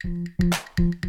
So 0.00 1.07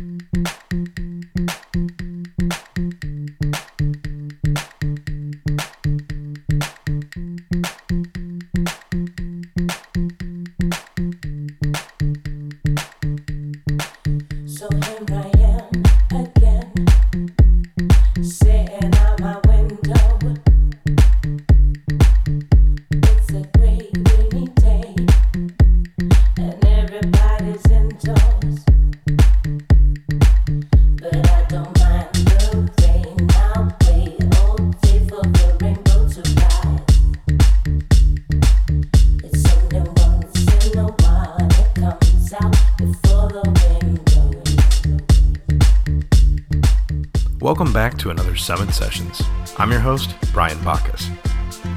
another 48.10 48.36
Summit 48.36 48.74
Sessions. 48.74 49.22
I'm 49.58 49.72
your 49.72 49.80
host, 49.80 50.16
Brian 50.34 50.62
Bacchus. 50.64 51.10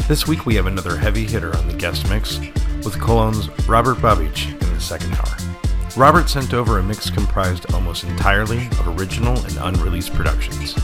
This 0.08 0.26
week 0.26 0.46
we 0.46 0.54
have 0.56 0.66
another 0.66 0.96
heavy 0.96 1.24
hitter 1.24 1.56
on 1.56 1.68
the 1.68 1.74
guest 1.74 2.08
mix 2.08 2.38
with 2.84 2.98
Cologne's 2.98 3.48
Robert 3.68 3.98
Babicz 3.98 4.50
in 4.50 4.74
the 4.74 4.80
second 4.80 5.14
hour. 5.14 5.36
Robert 5.96 6.28
sent 6.28 6.54
over 6.54 6.78
a 6.78 6.82
mix 6.82 7.10
comprised 7.10 7.72
almost 7.74 8.04
entirely 8.04 8.66
of 8.66 8.98
original 8.98 9.36
and 9.44 9.56
unreleased 9.58 10.14
productions. 10.14 10.74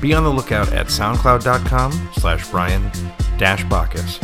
Be 0.00 0.14
on 0.14 0.24
the 0.24 0.30
lookout 0.30 0.72
at 0.72 0.86
soundcloud.com 0.86 2.10
slash 2.14 2.48
Brian 2.50 2.90
dash 3.38 3.64
Bacchus 3.64 4.18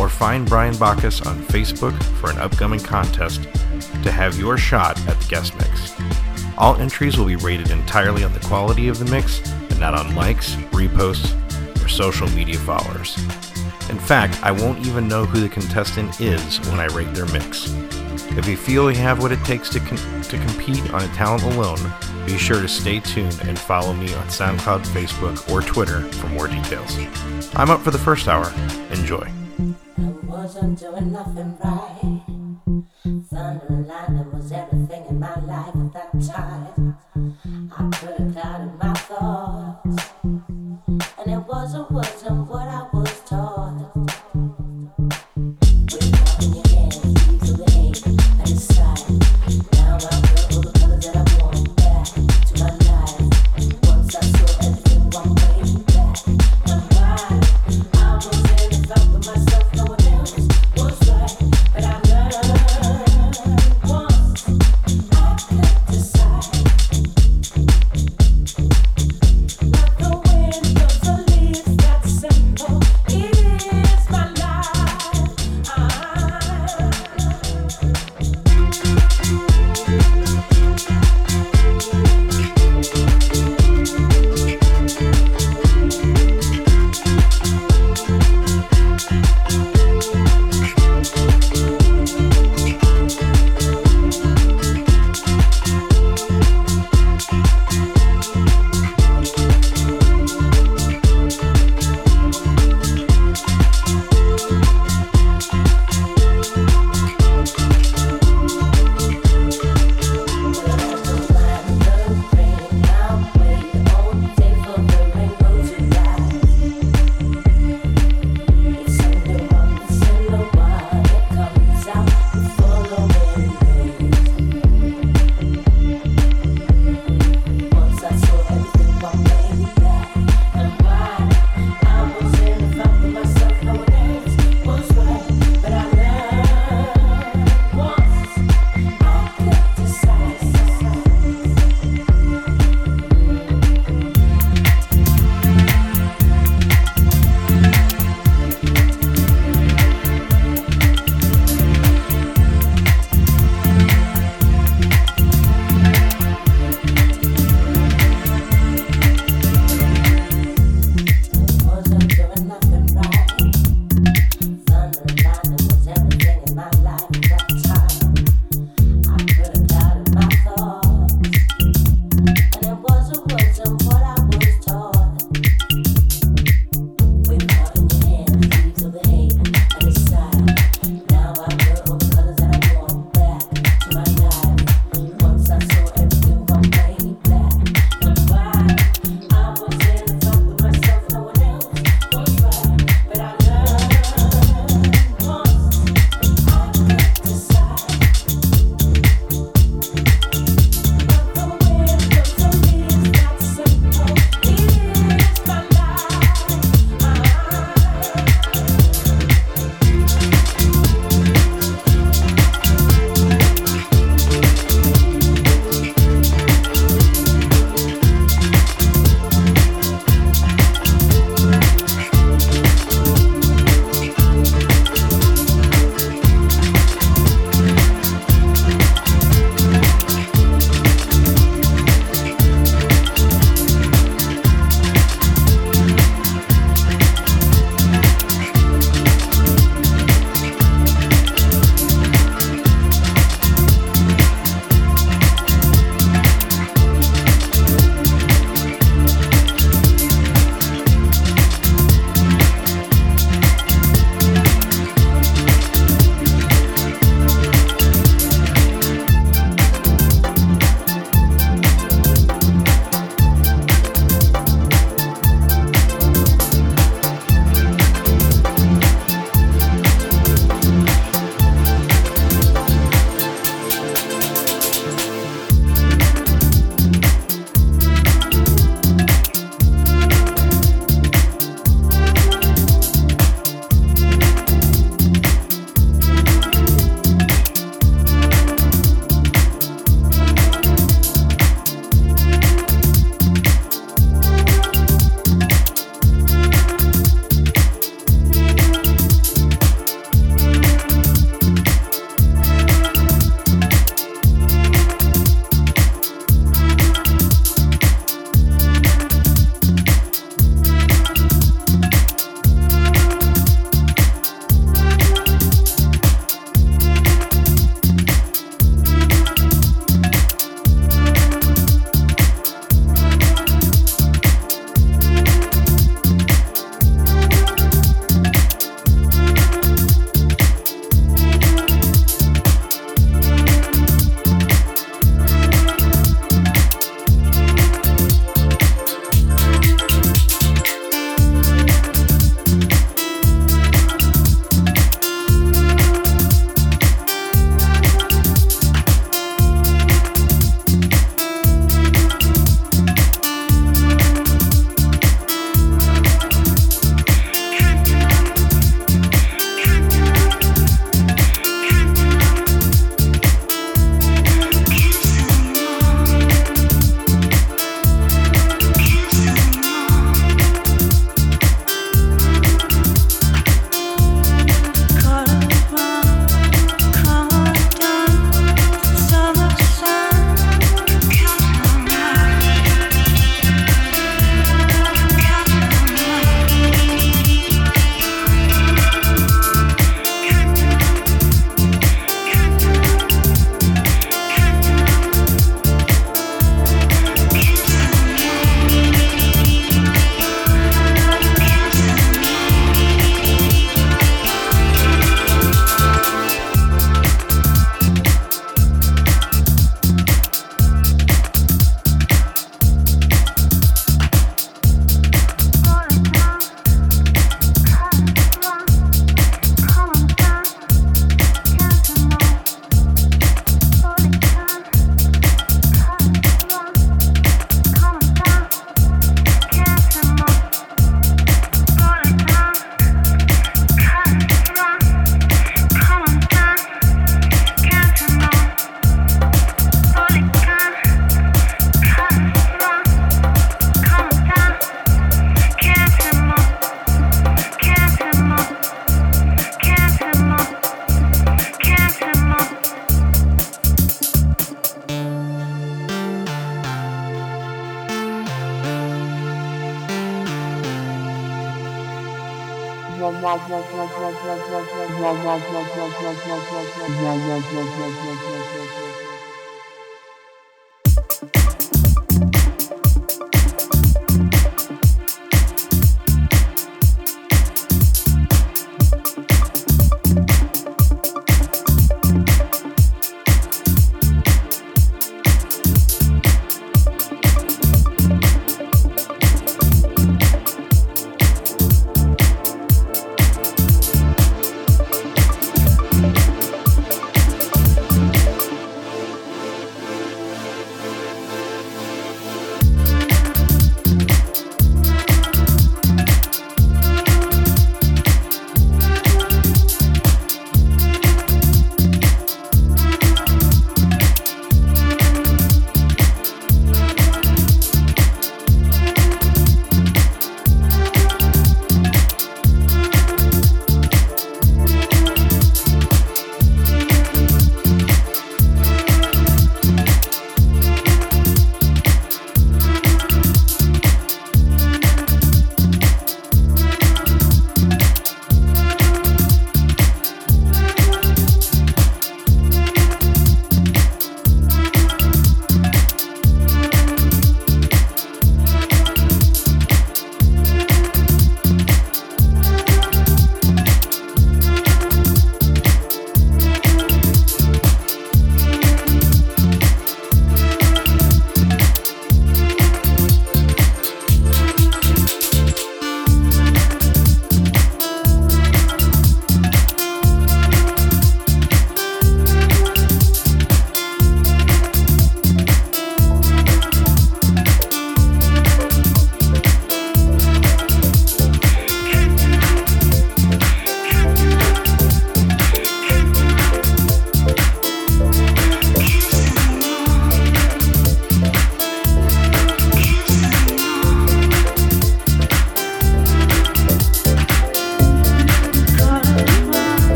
or 0.00 0.08
find 0.08 0.48
Brian 0.48 0.76
Bacchus 0.76 1.20
on 1.22 1.38
Facebook 1.44 2.00
for 2.20 2.30
an 2.30 2.38
upcoming 2.38 2.80
contest 2.80 3.42
to 4.02 4.10
have 4.10 4.38
your 4.38 4.56
shot 4.56 4.98
at 5.08 5.20
the 5.20 5.28
guest 5.28 5.54
mix. 5.56 5.94
All 6.58 6.76
entries 6.76 7.18
will 7.18 7.26
be 7.26 7.36
rated 7.36 7.70
entirely 7.70 8.24
on 8.24 8.32
the 8.32 8.40
quality 8.40 8.88
of 8.88 8.98
the 8.98 9.04
mix 9.10 9.40
on 9.94 10.14
likes, 10.14 10.54
reposts, 10.72 11.34
or 11.84 11.88
social 11.88 12.28
media 12.30 12.58
followers. 12.58 13.16
In 13.88 13.98
fact, 13.98 14.42
I 14.42 14.50
won't 14.50 14.84
even 14.86 15.06
know 15.06 15.24
who 15.24 15.40
the 15.40 15.48
contestant 15.48 16.20
is 16.20 16.58
when 16.68 16.80
I 16.80 16.86
rate 16.86 17.12
their 17.14 17.26
mix. 17.26 17.72
If 18.36 18.48
you 18.48 18.56
feel 18.56 18.90
you 18.90 18.98
have 18.98 19.22
what 19.22 19.32
it 19.32 19.42
takes 19.44 19.68
to, 19.70 19.80
com- 19.80 20.22
to 20.22 20.38
compete 20.38 20.92
on 20.92 21.02
a 21.02 21.08
talent 21.14 21.44
alone, 21.44 21.78
be 22.26 22.36
sure 22.36 22.60
to 22.60 22.68
stay 22.68 23.00
tuned 23.00 23.40
and 23.44 23.56
follow 23.58 23.92
me 23.92 24.12
on 24.14 24.26
SoundCloud, 24.26 24.84
Facebook, 24.88 25.50
or 25.50 25.62
Twitter 25.62 26.00
for 26.14 26.26
more 26.28 26.48
details. 26.48 26.98
I'm 27.54 27.70
up 27.70 27.80
for 27.80 27.92
the 27.92 27.98
first 27.98 28.26
hour. 28.26 28.52
Enjoy. 28.90 29.30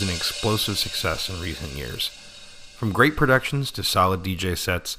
Is 0.00 0.08
an 0.08 0.16
explosive 0.16 0.78
success 0.78 1.28
in 1.28 1.38
recent 1.42 1.72
years. 1.72 2.08
From 2.74 2.90
great 2.90 3.18
productions 3.18 3.70
to 3.72 3.82
solid 3.82 4.22
DJ 4.22 4.56
sets, 4.56 4.96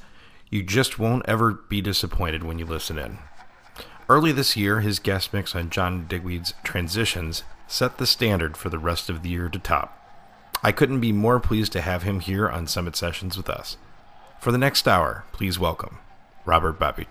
you 0.52 0.62
just 0.62 1.00
won't 1.00 1.28
ever 1.28 1.54
be 1.54 1.82
disappointed 1.82 2.44
when 2.44 2.60
you 2.60 2.68
listen 2.68 3.00
in. 3.00 3.18
Early 4.08 4.32
this 4.32 4.56
year, 4.56 4.82
his 4.82 5.00
guest 5.00 5.34
mix 5.34 5.56
on 5.56 5.72
John 5.72 6.06
Digweed's 6.08 6.54
Transitions 6.64 7.42
set 7.68 7.98
the 7.98 8.06
standard 8.06 8.56
for 8.56 8.70
the 8.70 8.78
rest 8.78 9.10
of 9.10 9.24
the 9.24 9.30
year 9.30 9.50
to 9.50 9.58
top. 9.58 9.98
I 10.62 10.72
couldn't 10.72 11.00
be 11.00 11.12
more 11.12 11.40
pleased 11.40 11.72
to 11.72 11.82
have 11.82 12.04
him 12.04 12.20
here 12.20 12.48
on 12.48 12.68
Summit 12.68 12.96
Sessions 12.96 13.36
with 13.36 13.50
us. 13.50 13.78
For 14.40 14.52
the 14.52 14.60
next 14.60 14.88
hour, 14.88 15.26
please 15.32 15.58
welcome 15.58 15.98
Robert 16.46 16.78
Babicz. 16.78 17.11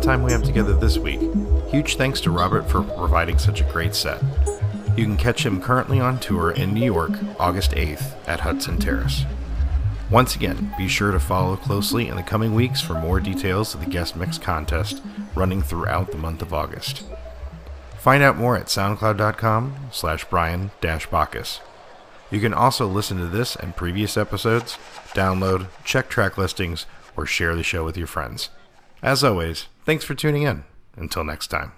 Time 0.00 0.22
we 0.22 0.32
have 0.32 0.42
together 0.42 0.74
this 0.74 0.98
week. 0.98 1.20
Huge 1.68 1.96
thanks 1.96 2.20
to 2.22 2.30
Robert 2.30 2.68
for 2.68 2.82
providing 2.82 3.38
such 3.38 3.60
a 3.60 3.72
great 3.72 3.94
set. 3.94 4.22
You 4.96 5.04
can 5.04 5.16
catch 5.16 5.44
him 5.44 5.60
currently 5.60 6.00
on 6.00 6.18
tour 6.18 6.50
in 6.50 6.74
New 6.74 6.84
York, 6.84 7.12
August 7.38 7.72
8th 7.72 8.16
at 8.26 8.40
Hudson 8.40 8.78
Terrace. 8.78 9.24
Once 10.10 10.34
again, 10.34 10.74
be 10.76 10.88
sure 10.88 11.12
to 11.12 11.20
follow 11.20 11.56
closely 11.56 12.08
in 12.08 12.16
the 12.16 12.22
coming 12.22 12.54
weeks 12.54 12.80
for 12.80 12.94
more 12.94 13.20
details 13.20 13.74
of 13.74 13.84
the 13.84 13.90
guest 13.90 14.16
mix 14.16 14.38
contest 14.38 15.00
running 15.34 15.62
throughout 15.62 16.10
the 16.10 16.18
month 16.18 16.42
of 16.42 16.52
August. 16.52 17.04
Find 17.98 18.22
out 18.22 18.36
more 18.36 18.56
at 18.56 18.66
soundcloud.com 18.66 19.90
slash 19.92 20.24
brian 20.24 20.70
bacchus. 20.80 21.60
You 22.30 22.40
can 22.40 22.54
also 22.54 22.86
listen 22.86 23.18
to 23.18 23.26
this 23.26 23.54
and 23.54 23.76
previous 23.76 24.16
episodes, 24.16 24.78
download, 25.14 25.66
check 25.84 26.08
track 26.08 26.38
listings, 26.38 26.86
or 27.16 27.26
share 27.26 27.54
the 27.54 27.62
show 27.62 27.84
with 27.84 27.96
your 27.96 28.06
friends. 28.06 28.50
As 29.02 29.24
always, 29.24 29.66
thanks 29.90 30.04
for 30.04 30.14
tuning 30.14 30.44
in. 30.44 30.62
Until 30.94 31.24
next 31.24 31.48
time. 31.48 31.72